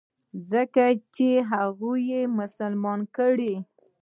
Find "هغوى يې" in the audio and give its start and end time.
1.51-2.21